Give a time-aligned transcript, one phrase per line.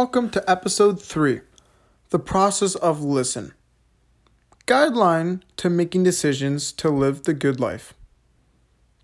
[0.00, 1.40] Welcome to episode 3
[2.10, 3.52] The Process of Listen.
[4.64, 7.94] Guideline to making decisions to live the good life.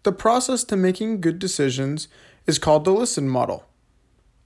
[0.04, 2.07] The process to making good decisions
[2.46, 3.64] is called the listen model.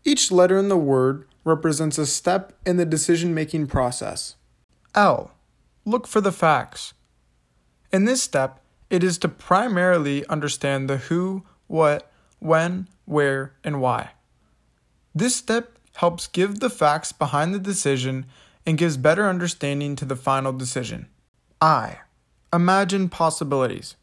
[0.05, 4.37] Each letter in the word represents a step in the decision making process.
[4.95, 5.33] L.
[5.85, 6.95] Look for the facts.
[7.93, 14.13] In this step, it is to primarily understand the who, what, when, where, and why.
[15.15, 18.25] This step helps give the facts behind the decision
[18.65, 21.09] and gives better understanding to the final decision.
[21.61, 21.99] I.
[22.53, 23.97] Imagine possibilities.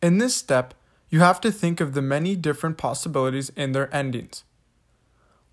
[0.00, 0.72] In this step,
[1.10, 4.44] you have to think of the many different possibilities and their endings.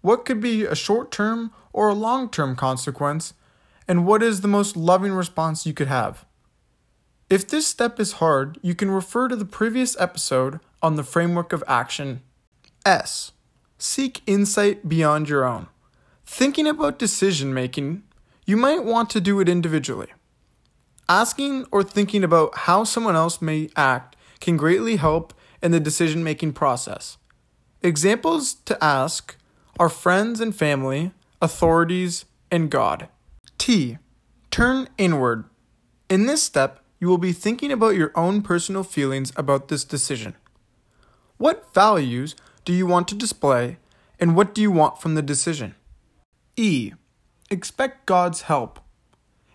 [0.02, 3.34] What could be a short term or a long term consequence,
[3.88, 6.24] and what is the most loving response you could have?
[7.32, 11.52] If this step is hard, you can refer to the previous episode on the framework
[11.52, 12.22] of action.
[12.86, 13.32] S.
[13.80, 15.66] Seek insight beyond your own.
[16.32, 18.04] Thinking about decision making,
[18.46, 20.08] you might want to do it individually.
[21.10, 26.24] Asking or thinking about how someone else may act can greatly help in the decision
[26.24, 27.18] making process.
[27.82, 29.36] Examples to ask
[29.80, 33.10] are friends and family, authorities, and God.
[33.58, 33.98] T.
[34.50, 35.44] Turn inward.
[36.10, 40.36] In this step, you will be thinking about your own personal feelings about this decision.
[41.38, 43.78] What values do you want to display,
[44.20, 45.76] and what do you want from the decision?
[46.60, 46.92] E.
[47.50, 48.82] Expect God's help.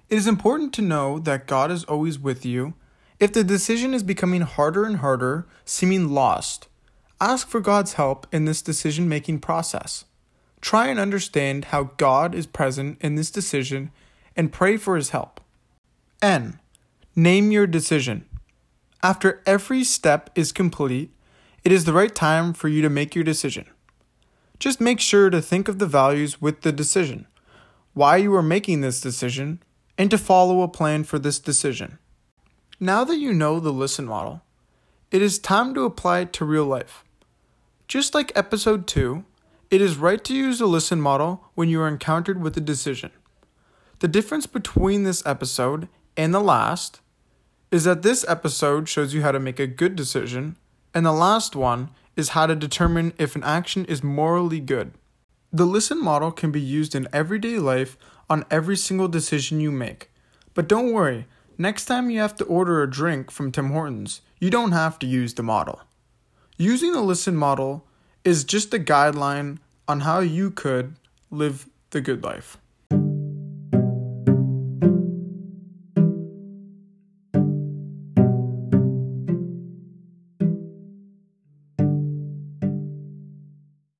[0.08, 2.72] It is important to know that God is always with you.
[3.20, 6.66] If the decision is becoming harder and harder, seeming lost,
[7.20, 10.06] ask for God's help in this decision making process.
[10.62, 13.90] Try and understand how God is present in this decision
[14.34, 15.42] and pray for his help.
[16.22, 16.58] N.
[17.14, 18.24] Name your decision.
[19.02, 21.10] After every step is complete,
[21.64, 23.66] it is the right time for you to make your decision.
[24.58, 27.26] Just make sure to think of the values with the decision,
[27.92, 29.62] why you are making this decision,
[29.98, 31.98] and to follow a plan for this decision.
[32.80, 34.42] Now that you know the listen model,
[35.10, 37.04] it is time to apply it to real life.
[37.86, 39.24] Just like episode 2,
[39.70, 43.10] it is right to use the listen model when you are encountered with a decision.
[44.00, 47.00] The difference between this episode and the last
[47.70, 50.56] is that this episode shows you how to make a good decision,
[50.92, 54.92] and the last one is how to determine if an action is morally good.
[55.52, 57.96] The listen model can be used in everyday life
[58.28, 60.10] on every single decision you make.
[60.54, 61.26] But don't worry,
[61.58, 65.06] next time you have to order a drink from Tim Hortons, you don't have to
[65.06, 65.80] use the model.
[66.56, 67.86] Using the listen model
[68.24, 70.96] is just a guideline on how you could
[71.30, 72.56] live the good life.